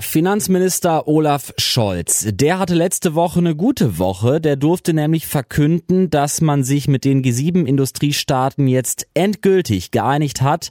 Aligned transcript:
Finanzminister 0.00 1.06
Olaf 1.06 1.52
Scholz, 1.58 2.26
der 2.30 2.58
hatte 2.58 2.74
letzte 2.74 3.14
Woche 3.14 3.38
eine 3.38 3.54
gute 3.54 3.98
Woche. 3.98 4.40
Der 4.40 4.56
durfte 4.56 4.92
nämlich 4.94 5.26
verkünden, 5.26 6.10
dass 6.10 6.40
man 6.40 6.64
sich 6.64 6.88
mit 6.88 7.04
den 7.04 7.22
G7-Industriestaaten 7.22 8.66
jetzt 8.66 9.06
endgültig 9.14 9.90
geeinigt 9.90 10.42
hat 10.42 10.70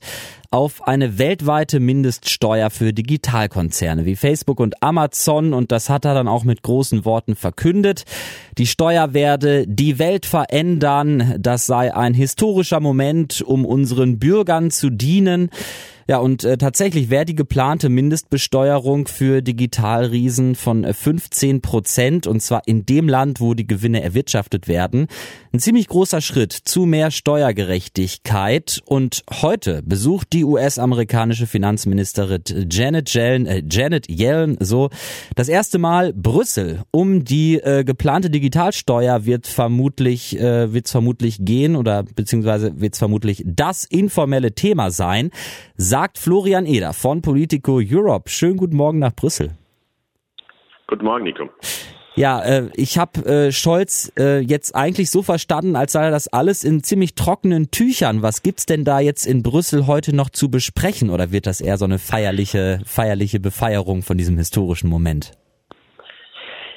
auf 0.51 0.87
eine 0.87 1.19
weltweite 1.19 1.79
Mindeststeuer 1.79 2.71
für 2.71 2.91
Digitalkonzerne 2.91 4.05
wie 4.05 4.15
Facebook 4.15 4.59
und 4.59 4.81
Amazon. 4.81 5.53
Und 5.53 5.71
das 5.71 5.89
hat 5.89 6.05
er 6.05 6.15
dann 6.15 6.27
auch 6.27 6.43
mit 6.43 6.63
großen 6.63 7.05
Worten 7.05 7.35
verkündet. 7.35 8.05
Die 8.57 8.65
Steuer 8.65 9.13
werde 9.13 9.67
die 9.67 9.99
Welt 9.99 10.25
verändern. 10.25 11.35
Das 11.39 11.67
sei 11.67 11.93
ein 11.93 12.15
historischer 12.15 12.79
Moment, 12.79 13.41
um 13.41 13.63
unseren 13.63 14.17
Bürgern 14.17 14.71
zu 14.71 14.89
dienen. 14.89 15.51
Ja, 16.09 16.17
und 16.17 16.43
äh, 16.43 16.57
tatsächlich 16.57 17.11
wäre 17.11 17.23
die 17.23 17.35
geplante 17.35 17.87
Mindestbesteuerung 17.87 19.07
für 19.07 19.43
Digitalriesen 19.43 20.55
von 20.55 20.91
15 20.91 21.57
äh, 21.57 21.59
Prozent 21.59 22.25
und 22.25 22.41
zwar 22.41 22.63
in 22.65 22.83
dem 22.83 23.07
Land, 23.07 23.39
wo 23.39 23.53
die 23.53 23.67
Gewinne 23.67 24.01
erwirtschaftet 24.01 24.67
werden. 24.67 25.05
Ein 25.53 25.59
ziemlich 25.59 25.87
großer 25.87 26.19
Schritt 26.21 26.51
zu 26.51 26.87
mehr 26.87 27.11
Steuergerechtigkeit. 27.11 28.81
Und 28.85 29.23
heute 29.29 29.83
besucht 29.83 30.33
die 30.33 30.45
US-amerikanische 30.45 31.45
Finanzministerin 31.45 32.41
Janet 32.71 33.13
Yellen, 33.13 33.45
äh, 33.45 33.61
Janet 33.69 34.09
Yellen 34.09 34.57
so 34.59 34.89
das 35.35 35.47
erste 35.47 35.77
Mal 35.77 36.11
Brüssel. 36.11 36.81
Um 36.89 37.23
die 37.23 37.57
äh, 37.57 37.83
geplante 37.83 38.31
Digitalsteuer 38.31 39.25
wird 39.25 39.45
vermutlich 39.45 40.39
äh, 40.39 40.73
wird 40.73 40.89
vermutlich 40.89 41.45
gehen 41.45 41.75
oder 41.75 42.01
beziehungsweise 42.01 42.81
wird 42.81 42.93
es 42.93 42.99
vermutlich 42.99 43.43
das 43.45 43.85
informelle 43.85 44.53
Thema 44.53 44.89
sein 44.89 45.29
sagt 45.99 46.17
Florian 46.17 46.65
Eder 46.65 46.93
von 46.93 47.21
Politico 47.21 47.81
Europe. 47.83 48.29
Schönen 48.29 48.55
guten 48.55 48.77
Morgen 48.77 48.99
nach 48.99 49.13
Brüssel. 49.13 49.57
Guten 50.87 51.03
Morgen, 51.03 51.25
Nico. 51.25 51.49
Ja, 52.15 52.41
äh, 52.41 52.69
ich 52.73 52.97
habe 52.97 53.25
äh, 53.25 53.51
Scholz 53.51 54.09
äh, 54.17 54.39
jetzt 54.39 54.77
eigentlich 54.77 55.11
so 55.11 55.23
verstanden, 55.23 55.75
als 55.75 55.91
sei 55.91 56.09
das 56.09 56.29
alles 56.29 56.63
in 56.63 56.83
ziemlich 56.83 57.15
trockenen 57.15 57.69
Tüchern. 57.69 58.21
Was 58.21 58.43
gibt's 58.43 58.65
denn 58.65 58.85
da 58.85 59.01
jetzt 59.01 59.25
in 59.25 59.43
Brüssel 59.43 59.87
heute 59.87 60.15
noch 60.15 60.29
zu 60.29 60.49
besprechen 60.49 61.09
oder 61.09 61.33
wird 61.33 61.45
das 61.45 61.59
eher 61.59 61.77
so 61.77 61.83
eine 61.83 61.99
feierliche 61.99 62.79
feierliche 62.85 63.41
Befeierung 63.41 64.01
von 64.01 64.17
diesem 64.17 64.37
historischen 64.37 64.89
Moment? 64.89 65.33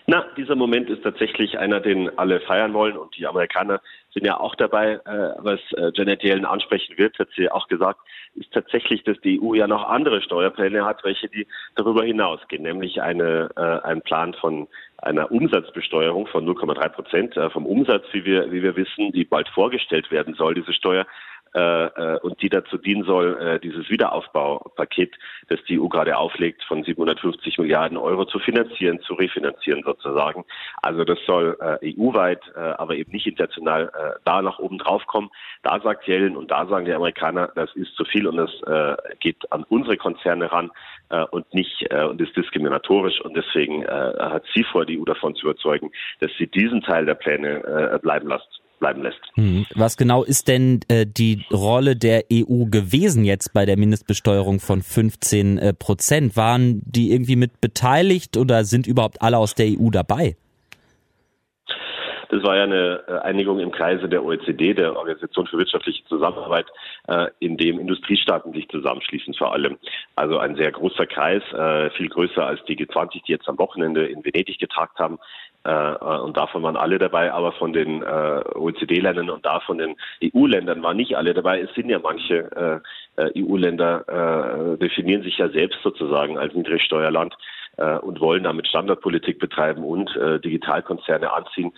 Na, 0.07 0.27
dieser 0.37 0.57
Moment 0.57 0.91
ist 0.91 1.05
tatsächlich 1.05 1.59
einer, 1.59 1.79
den 1.81 2.19
alle 2.19 2.41
feiern 2.41 2.75
wollen 2.75 2.97
und 2.97 3.17
die 3.17 3.27
Amerikaner 3.27 3.81
sind 4.13 4.27
ja 4.27 4.39
auch 4.39 4.57
dabei. 4.57 4.95
Äh, 4.95 5.35
was 5.39 5.61
äh, 5.77 5.93
Janet 5.95 6.25
Yellen 6.25 6.45
ansprechen 6.45 6.99
wird, 6.99 7.19
hat 7.19 7.29
sie 7.37 7.49
auch 7.49 7.69
gesagt, 7.69 8.01
ist 8.35 8.53
tatsächlich, 8.53 9.05
dass 9.05 9.21
die 9.21 9.41
EU 9.41 9.55
ja 9.55 9.69
noch 9.69 9.89
andere 9.89 10.21
Steuerpläne 10.21 10.85
hat, 10.85 11.05
welche 11.05 11.29
die 11.29 11.47
darüber 11.77 12.03
hinausgehen, 12.05 12.63
nämlich 12.63 13.01
eine, 13.01 13.51
äh, 13.57 13.87
ein 13.87 14.03
Plan 14.03 14.35
von 14.35 14.67
einer 14.99 15.31
Umsatzbesteuerung 15.31 16.27
von 16.27 16.47
0,3 16.47 16.89
Prozent 16.89 17.37
äh, 17.37 17.51
vom 17.51 17.67
Umsatz, 17.67 18.05
wie 18.13 18.25
wir, 18.25 18.51
wie 18.51 18.63
wir 18.63 18.75
wissen, 18.77 19.13
die 19.13 19.25
bald 19.25 19.49
vorgestellt 19.49 20.11
werden 20.11 20.35
soll, 20.35 20.55
diese 20.55 20.73
Steuer, 20.73 21.07
äh, 21.55 21.85
äh, 21.87 22.19
und 22.21 22.41
die 22.41 22.49
dazu 22.49 22.79
dienen 22.79 23.05
soll, 23.05 23.39
äh, 23.39 23.61
dieses 23.61 23.91
Wiederaufbaupaket, 23.91 25.15
das 25.49 25.63
die 25.69 25.79
EU 25.79 25.89
gerade 25.89 26.17
auflegt, 26.17 26.63
von 26.65 26.83
750 26.83 27.59
Milliarden 27.59 27.99
Euro 27.99 28.25
zu 28.25 28.39
finanzieren, 28.39 29.01
zu 29.03 29.15
refinanzieren 29.15 29.83
sozusagen. 29.85 30.45
Also 30.81 31.05
das 31.05 31.19
soll 31.27 31.59
äh, 31.61 31.95
EU-weit, 31.95 32.41
äh, 32.57 32.59
aber 32.59 32.97
eben 32.97 33.13
nicht 33.13 33.27
international 33.27 33.93
äh, 33.95 34.19
da 34.25 34.41
nach 34.41 34.59
oben 34.59 34.79
drauf 34.79 35.07
kommen. 35.07 35.31
Da 35.63 35.79
sagt 35.81 36.09
Yellen 36.09 36.37
und 36.37 36.51
da 36.51 36.67
sagen 36.67 36.87
die 36.87 36.95
Amerikaner, 36.95 37.51
das 37.55 37.75
ist 37.75 37.95
zu 37.97 38.05
viel 38.05 38.27
und 38.27 38.37
das 38.37 38.51
äh, 38.63 38.97
geht 39.21 39.51
an 39.53 39.65
unsere 39.69 39.99
Konzerne 39.99 40.51
ran 40.51 40.71
äh, 41.11 41.25
und 41.25 41.53
nicht 41.53 41.87
äh, 41.91 42.05
und 42.05 42.21
ist 42.21 42.37
diskriminatorisch 42.37 43.21
und 43.21 43.37
deswegen 43.37 43.83
äh, 43.83 44.15
hat 44.19 44.45
sie 44.55 44.65
vor, 44.65 44.87
die 44.87 44.99
EU 44.99 45.05
davon 45.05 45.35
zu 45.35 45.47
überzeugen, 45.47 45.91
dass 46.21 46.31
sie 46.39 46.47
diesen 46.47 46.81
Teil 46.81 47.05
der 47.05 47.15
Pläne 47.15 47.63
äh, 47.65 47.99
bleiben 47.99 48.29
lässt 48.29 48.62
bleiben 48.83 49.03
lässt. 49.03 49.21
Hm. 49.35 49.65
Was 49.75 49.97
genau 49.97 50.25
ist 50.25 50.49
denn 50.49 50.81
äh, 50.89 51.07
die 51.07 51.45
Rolle 51.51 51.97
der 51.97 52.25
EU 52.33 52.67
gewesen 52.67 53.25
jetzt 53.25 53.53
bei 53.53 53.65
der 53.65 53.79
Mindestbesteuerung 53.79 54.61
von 54.61 54.83
15 54.83 55.59
äh, 55.59 55.73
Prozent? 55.73 56.37
Waren 56.37 56.83
die 56.85 57.13
irgendwie 57.13 57.37
mit 57.37 57.61
beteiligt 57.61 58.37
oder 58.37 58.65
sind 58.65 58.87
überhaupt 58.87 59.23
alle 59.23 59.39
aus 59.39 59.55
der 59.55 59.67
EU 59.69 59.91
dabei? 59.91 60.37
Das 62.33 62.43
war 62.45 62.57
ja 62.57 62.63
eine 62.63 63.05
äh, 63.07 63.19
Einigung 63.19 63.61
im 63.61 63.71
Kreise 63.71 64.09
der 64.09 64.25
OECD, 64.25 64.73
der 64.73 64.97
Organisation 64.97 65.47
für 65.47 65.59
wirtschaftliche 65.59 66.03
Zusammenarbeit, 66.07 66.65
äh, 67.07 67.27
in 67.41 67.59
dem 67.59 67.79
Industriestaaten 67.79 68.55
sich 68.55 68.67
zusammenschließen 68.71 69.35
vor 69.35 69.53
allem. 69.53 69.77
Also 70.17 70.39
ein 70.39 70.57
sehr 70.57 70.73
großer 70.73 71.05
Kreis, 71.05 71.43
äh, 71.53 71.91
viel 71.91 72.09
größer 72.09 72.47
als 72.47 72.65
die 72.65 72.79
G20, 72.79 73.23
die 73.27 73.33
jetzt 73.33 73.51
am 73.51 73.59
Wochenende 73.59 74.07
in 74.07 74.25
Venedig 74.25 74.59
getagt 74.59 74.99
haben. 74.99 75.19
Und 75.65 76.37
davon 76.37 76.65
waren 76.65 76.77
alle 76.77 76.99
dabei, 76.99 77.33
aber 77.33 77.53
von 77.53 77.73
den 77.73 78.03
OECD-Ländern 78.03 79.31
und 79.31 79.47
da 79.47 79.61
von 79.61 79.79
den 79.79 79.95
EU-Ländern 80.25 80.83
waren 80.83 80.97
nicht 80.97 81.17
alle 81.17 81.35
dabei. 81.35 81.61
Es 81.61 81.73
sind 81.77 81.89
ja 81.89 82.01
manche 82.01 82.83
EU-Länder 83.17 84.77
definieren 84.81 85.23
sich 85.23 85.39
ja 85.39 85.49
selbst 85.51 85.79
sozusagen 85.85 86.37
als 86.37 86.53
Niedrigsteuerland 86.55 87.37
und 87.77 88.21
wollen 88.21 88.43
damit 88.43 88.67
Standardpolitik 88.67 89.39
betreiben 89.39 89.85
und 89.85 90.15
äh, 90.17 90.41
Digitalkonzerne 90.41 91.33
anziehen. 91.33 91.73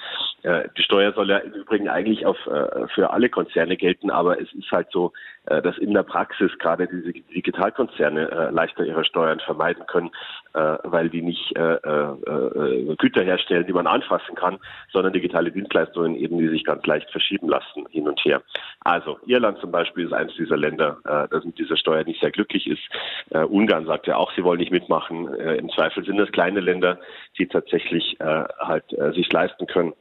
Äh, 0.44 0.68
die 0.76 0.82
Steuer 0.82 1.12
soll 1.12 1.30
ja 1.30 1.38
im 1.38 1.52
Übrigen 1.52 1.88
eigentlich 1.88 2.26
auf, 2.26 2.36
äh, 2.46 2.86
für 2.94 3.10
alle 3.10 3.30
Konzerne 3.30 3.76
gelten, 3.76 4.10
aber 4.10 4.40
es 4.40 4.52
ist 4.52 4.70
halt 4.70 4.88
so, 4.92 5.12
äh, 5.46 5.62
dass 5.62 5.78
in 5.78 5.94
der 5.94 6.02
Praxis 6.02 6.50
gerade 6.58 6.86
diese 6.86 7.12
Digitalkonzerne 7.12 8.50
leichter 8.52 8.84
ihre 8.84 9.04
Steuern 9.04 9.40
vermeiden 9.40 9.86
können, 9.86 10.10
weil 10.52 11.08
die 11.08 11.22
nicht 11.22 11.54
Güter 11.54 13.22
herstellen, 13.22 13.66
die 13.66 13.72
man 13.72 13.86
anfassen 13.86 14.34
kann, 14.34 14.58
sondern 14.92 15.12
digitale 15.12 15.50
Dienstleistungen 15.50 16.16
eben, 16.16 16.38
die 16.38 16.48
sich 16.48 16.64
ganz 16.64 16.84
leicht 16.86 17.10
verschieben 17.10 17.48
lassen 17.48 17.86
hin 17.90 18.06
und 18.08 18.20
her. 18.24 18.42
Also 18.80 19.18
Irland 19.26 19.58
zum 19.58 19.72
Beispiel 19.72 20.06
ist 20.06 20.12
eines 20.12 20.34
dieser 20.36 20.56
Länder, 20.56 20.98
das 21.30 21.44
mit 21.44 21.58
dieser 21.58 21.76
Steuer 21.76 22.04
nicht 22.04 22.20
sehr 22.20 22.30
glücklich 22.30 22.66
ist. 22.66 22.82
Ungarn 23.30 23.86
sagt 23.86 24.06
ja 24.06 24.16
auch, 24.16 24.32
sie 24.34 24.44
wollen 24.44 24.60
nicht 24.60 24.72
mitmachen. 24.72 25.34
Im 25.34 25.70
Zweifel 25.70 26.04
sind 26.04 26.18
das 26.18 26.30
kleine 26.32 26.60
Länder, 26.60 26.98
die 27.38 27.46
tatsächlich 27.46 28.16
halt 28.20 28.84
sich 29.14 29.32
leisten 29.32 29.66
können, 29.66 29.92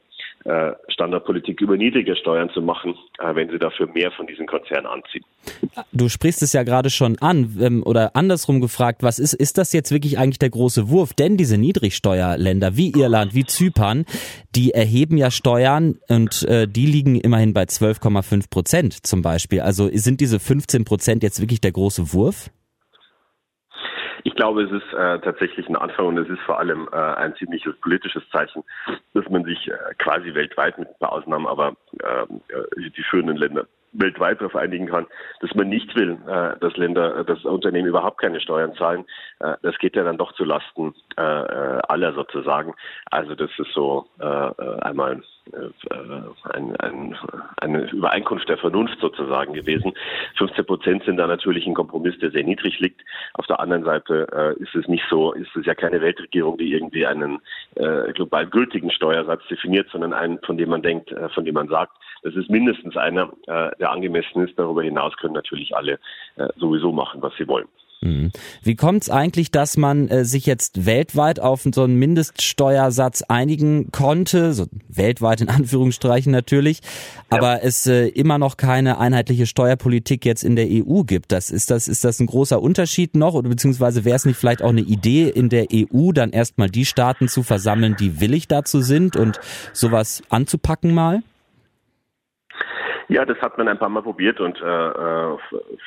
Standardpolitik 0.88 1.60
über 1.62 1.76
niedrige 1.76 2.16
Steuern 2.16 2.50
zu 2.50 2.60
machen, 2.60 2.94
äh, 3.18 3.34
wenn 3.34 3.48
sie 3.50 3.58
dafür 3.58 3.86
mehr 3.86 4.10
von 4.12 4.26
diesen 4.26 4.46
Konzernen 4.46 4.86
anziehen. 4.86 5.24
Du 5.92 6.08
sprichst 6.08 6.42
es 6.42 6.52
ja 6.52 6.62
gerade 6.62 6.90
schon 6.90 7.18
an 7.18 7.56
ähm, 7.60 7.82
oder 7.82 8.14
andersrum 8.14 8.60
gefragt, 8.60 9.02
was 9.02 9.18
ist, 9.18 9.32
ist 9.32 9.56
das 9.56 9.72
jetzt 9.72 9.90
wirklich 9.90 10.18
eigentlich 10.18 10.38
der 10.38 10.50
große 10.50 10.90
Wurf? 10.90 11.14
Denn 11.14 11.36
diese 11.36 11.56
Niedrigsteuerländer 11.56 12.76
wie 12.76 12.92
Irland, 12.92 13.34
wie 13.34 13.44
Zypern, 13.44 14.04
die 14.54 14.72
erheben 14.72 15.16
ja 15.16 15.30
Steuern 15.30 15.98
und 16.08 16.42
äh, 16.46 16.68
die 16.68 16.86
liegen 16.86 17.18
immerhin 17.18 17.54
bei 17.54 17.62
12,5 17.62 18.50
Prozent 18.50 19.06
zum 19.06 19.22
Beispiel. 19.22 19.62
Also 19.62 19.88
sind 19.92 20.20
diese 20.20 20.38
15 20.38 20.84
Prozent 20.84 21.22
jetzt 21.22 21.40
wirklich 21.40 21.62
der 21.62 21.72
große 21.72 22.12
Wurf? 22.12 22.50
Ich 24.26 24.34
glaube, 24.34 24.62
es 24.62 24.72
ist 24.72 24.92
äh, 24.94 25.18
tatsächlich 25.20 25.68
ein 25.68 25.76
Anfang 25.76 26.06
und 26.06 26.18
es 26.18 26.28
ist 26.28 26.40
vor 26.40 26.58
allem 26.58 26.88
äh, 26.90 26.96
ein 26.96 27.34
ziemliches 27.36 27.76
politisches 27.80 28.22
Zeichen, 28.30 28.64
dass 29.12 29.28
man 29.28 29.44
sich 29.44 29.68
äh, 29.68 29.76
quasi 29.98 30.34
weltweit 30.34 30.78
mit 30.78 30.88
ein 30.88 30.98
paar 30.98 31.12
Ausnahmen, 31.12 31.46
aber 31.46 31.76
ähm, 32.02 32.40
äh, 32.48 32.90
die 32.90 33.02
führenden 33.02 33.36
Länder 33.36 33.66
weltweit 33.94 34.40
darauf 34.40 34.56
einigen 34.56 34.86
kann, 34.86 35.06
dass 35.40 35.54
man 35.54 35.68
nicht 35.68 35.94
will, 35.96 36.18
äh, 36.26 36.58
dass 36.60 36.76
Länder, 36.76 37.18
äh, 37.18 37.24
dass 37.24 37.44
Unternehmen 37.44 37.88
überhaupt 37.88 38.20
keine 38.20 38.40
Steuern 38.40 38.74
zahlen. 38.74 39.04
Äh, 39.40 39.54
das 39.62 39.78
geht 39.78 39.96
ja 39.96 40.04
dann 40.04 40.18
doch 40.18 40.32
zu 40.32 40.44
Lasten 40.44 40.94
aller 41.16 42.12
sozusagen. 42.14 42.74
Also 43.10 43.36
das 43.36 43.50
ist 43.56 43.72
so 43.72 44.08
einmal 44.18 45.22
ein, 46.52 46.76
ein, 46.76 47.16
eine 47.58 47.90
Übereinkunft 47.92 48.48
der 48.48 48.58
Vernunft 48.58 48.98
sozusagen 49.00 49.52
gewesen. 49.52 49.92
15 50.38 50.66
Prozent 50.66 51.04
sind 51.04 51.18
da 51.18 51.28
natürlich 51.28 51.68
ein 51.68 51.74
Kompromiss, 51.74 52.18
der 52.18 52.32
sehr 52.32 52.42
niedrig 52.42 52.80
liegt. 52.80 53.00
Auf 53.34 53.46
der 53.46 53.60
anderen 53.60 53.84
Seite 53.84 54.56
ist 54.58 54.74
es 54.74 54.88
nicht 54.88 55.04
so, 55.08 55.32
ist 55.34 55.54
es 55.54 55.66
ja 55.66 55.76
keine 55.76 56.00
Weltregierung, 56.00 56.58
die 56.58 56.72
irgendwie 56.72 57.06
einen 57.06 57.38
global 58.14 58.46
gültigen 58.48 58.90
Steuersatz 58.90 59.46
definiert, 59.48 59.88
sondern 59.90 60.12
einen, 60.12 60.40
von 60.40 60.58
dem 60.58 60.70
man 60.70 60.82
denkt, 60.82 61.14
von 61.32 61.44
dem 61.44 61.54
man 61.54 61.68
sagt, 61.68 61.92
das 62.24 62.34
ist 62.34 62.50
mindestens 62.50 62.96
einer, 62.96 63.30
äh, 63.46 63.70
der 63.78 63.90
angemessen 63.90 64.46
ist. 64.46 64.58
Darüber 64.58 64.82
hinaus 64.82 65.14
können 65.18 65.34
natürlich 65.34 65.76
alle 65.76 65.98
äh, 66.36 66.48
sowieso 66.56 66.90
machen, 66.90 67.22
was 67.22 67.34
sie 67.38 67.46
wollen. 67.46 67.68
Mhm. 68.00 68.32
Wie 68.62 68.76
kommt 68.76 69.02
es 69.02 69.10
eigentlich, 69.10 69.50
dass 69.50 69.76
man 69.76 70.08
äh, 70.08 70.24
sich 70.24 70.46
jetzt 70.46 70.86
weltweit 70.86 71.38
auf 71.38 71.66
so 71.70 71.82
einen 71.82 71.98
Mindeststeuersatz 71.98 73.22
einigen 73.28 73.92
konnte, 73.92 74.54
so 74.54 74.66
weltweit 74.88 75.42
in 75.42 75.48
Anführungsstrichen 75.50 76.32
natürlich, 76.32 76.80
aber 77.28 77.56
ja. 77.56 77.60
es 77.62 77.86
äh, 77.86 78.08
immer 78.08 78.38
noch 78.38 78.56
keine 78.56 78.98
einheitliche 78.98 79.46
Steuerpolitik 79.46 80.24
jetzt 80.24 80.44
in 80.44 80.56
der 80.56 80.66
EU 80.70 81.02
gibt? 81.02 81.30
Das 81.30 81.50
ist 81.50 81.70
das 81.70 81.88
ist 81.88 82.04
das 82.04 82.20
ein 82.20 82.26
großer 82.26 82.60
Unterschied 82.60 83.16
noch 83.16 83.34
oder 83.34 83.50
beziehungsweise 83.50 84.06
wäre 84.06 84.16
es 84.16 84.24
nicht 84.24 84.36
vielleicht 84.38 84.62
auch 84.62 84.70
eine 84.70 84.80
Idee 84.80 85.28
in 85.28 85.50
der 85.50 85.66
EU 85.72 86.12
dann 86.12 86.30
erstmal 86.30 86.70
die 86.70 86.86
Staaten 86.86 87.28
zu 87.28 87.42
versammeln, 87.42 87.96
die 87.98 88.20
willig 88.20 88.48
dazu 88.48 88.80
sind 88.80 89.16
und 89.16 89.40
sowas 89.74 90.22
anzupacken 90.30 90.94
mal? 90.94 91.22
Ja, 93.08 93.24
das 93.24 93.38
hat 93.40 93.58
man 93.58 93.68
ein 93.68 93.78
paar 93.78 93.88
Mal 93.88 94.02
probiert 94.02 94.40
und 94.40 94.60
äh, 94.60 94.88
äh 94.88 95.36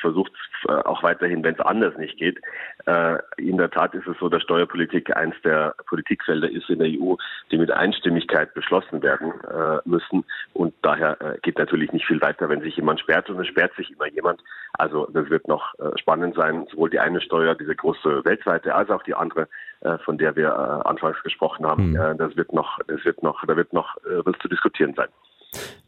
versucht 0.00 0.32
äh, 0.68 0.72
auch 0.72 1.02
weiterhin, 1.02 1.42
wenn 1.42 1.54
es 1.54 1.60
anders 1.60 1.96
nicht 1.98 2.18
geht. 2.18 2.40
Äh, 2.86 3.18
in 3.36 3.56
der 3.58 3.70
Tat 3.70 3.94
ist 3.94 4.06
es 4.06 4.16
so, 4.18 4.28
dass 4.28 4.42
Steuerpolitik 4.42 5.14
eins 5.16 5.34
der 5.44 5.74
Politikfelder 5.86 6.48
ist 6.48 6.70
in 6.70 6.78
der 6.78 6.88
EU, 6.88 7.14
die 7.50 7.58
mit 7.58 7.70
Einstimmigkeit 7.70 8.54
beschlossen 8.54 9.02
werden 9.02 9.32
äh, 9.42 9.80
müssen. 9.84 10.24
Und 10.54 10.74
daher 10.82 11.20
äh, 11.20 11.38
geht 11.42 11.58
natürlich 11.58 11.92
nicht 11.92 12.06
viel 12.06 12.20
weiter, 12.20 12.48
wenn 12.48 12.60
sich 12.60 12.76
jemand 12.76 13.00
sperrt 13.00 13.28
und 13.30 13.40
es 13.40 13.46
sperrt 13.46 13.74
sich 13.74 13.90
immer 13.90 14.06
jemand. 14.06 14.42
Also 14.74 15.06
das 15.12 15.28
wird 15.30 15.48
noch 15.48 15.74
äh, 15.78 15.96
spannend 15.98 16.36
sein, 16.36 16.66
sowohl 16.70 16.90
die 16.90 17.00
eine 17.00 17.20
Steuer, 17.20 17.54
diese 17.54 17.74
große 17.74 18.24
weltweite, 18.24 18.74
als 18.74 18.90
auch 18.90 19.02
die 19.02 19.14
andere, 19.14 19.48
äh, 19.80 19.98
von 19.98 20.18
der 20.18 20.36
wir 20.36 20.48
äh, 20.48 20.88
anfangs 20.88 21.22
gesprochen 21.22 21.66
haben. 21.66 21.92
Mhm. 21.92 22.18
das 22.18 22.36
wird 22.36 22.52
noch, 22.52 22.78
das 22.86 23.04
wird 23.04 23.22
noch, 23.22 23.44
da 23.46 23.56
wird 23.56 23.72
noch 23.72 23.96
was 24.24 24.38
zu 24.38 24.48
diskutieren 24.48 24.94
sein. 24.94 25.08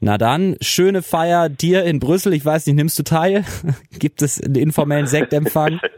Na 0.01 0.17
dann, 0.17 0.57
schöne 0.61 1.03
Feier 1.03 1.49
dir 1.49 1.85
in 1.85 2.01
Brüssel. 2.01 2.33
Ich 2.33 2.45
weiß 2.45 2.67
nicht, 2.67 2.77
nimmst 2.77 2.99
du 2.99 3.03
teil? 3.03 3.45
Gibt 3.99 4.23
es 4.23 4.43
einen 4.43 4.57
informellen 4.57 5.07
Sektempfang? 5.07 5.81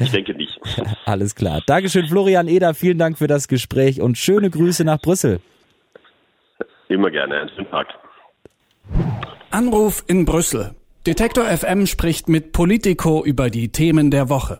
Ich 0.00 0.10
denke 0.10 0.34
nicht. 0.34 0.58
Alles 1.06 1.34
klar. 1.34 1.60
Dankeschön, 1.66 2.06
Florian 2.06 2.48
Eder. 2.48 2.74
Vielen 2.74 2.98
Dank 2.98 3.18
für 3.18 3.26
das 3.26 3.48
Gespräch 3.48 4.00
und 4.00 4.16
schöne 4.16 4.50
Grüße 4.50 4.84
nach 4.84 5.00
Brüssel. 5.00 5.40
Immer 6.88 7.10
gerne. 7.10 7.40
Einen 7.40 7.50
schönen 7.50 7.70
Tag. 7.70 7.88
Anruf 9.50 10.04
in 10.06 10.24
Brüssel. 10.24 10.74
Detektor 11.06 11.44
FM 11.44 11.86
spricht 11.86 12.28
mit 12.28 12.52
Politico 12.52 13.24
über 13.24 13.50
die 13.50 13.70
Themen 13.70 14.10
der 14.10 14.28
Woche. 14.28 14.56